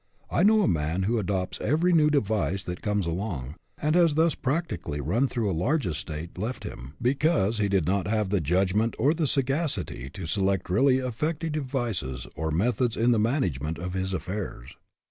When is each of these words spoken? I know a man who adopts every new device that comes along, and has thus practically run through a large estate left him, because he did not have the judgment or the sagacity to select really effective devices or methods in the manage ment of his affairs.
I 0.31 0.41
know 0.41 0.63
a 0.63 0.67
man 0.67 1.03
who 1.03 1.19
adopts 1.19 1.61
every 1.61 1.93
new 1.93 2.09
device 2.09 2.63
that 2.63 2.81
comes 2.81 3.05
along, 3.05 3.53
and 3.79 3.93
has 3.93 4.15
thus 4.15 4.33
practically 4.33 4.99
run 4.99 5.27
through 5.27 5.51
a 5.51 5.53
large 5.53 5.85
estate 5.85 6.39
left 6.39 6.63
him, 6.63 6.95
because 6.99 7.59
he 7.59 7.69
did 7.69 7.85
not 7.85 8.07
have 8.07 8.31
the 8.31 8.41
judgment 8.41 8.95
or 8.97 9.13
the 9.13 9.27
sagacity 9.27 10.09
to 10.15 10.25
select 10.25 10.71
really 10.71 10.97
effective 10.97 11.51
devices 11.51 12.25
or 12.35 12.49
methods 12.49 12.97
in 12.97 13.11
the 13.11 13.19
manage 13.19 13.61
ment 13.61 13.77
of 13.77 13.93
his 13.93 14.11
affairs. 14.11 14.75